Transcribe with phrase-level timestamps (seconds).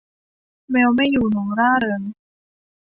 [0.71, 2.01] แมวไม่อยู่ หนูร่าเริง